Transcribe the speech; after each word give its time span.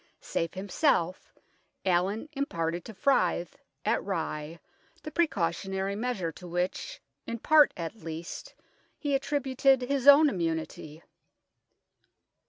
Safe 0.19 0.55
himself, 0.55 1.31
Allin 1.85 2.27
imparted 2.31 2.83
to 2.85 2.93
Fryth, 2.95 3.55
at 3.85 4.03
Rye, 4.03 4.59
the 5.03 5.11
precautionary 5.11 5.95
measure 5.95 6.31
to 6.31 6.47
which, 6.47 6.99
in 7.27 7.37
part 7.37 7.71
at 7.77 7.93
least, 7.97 8.55
he 8.97 9.13
attributed 9.13 9.83
his 9.83 10.07
own 10.07 10.27
immunity. 10.27 11.03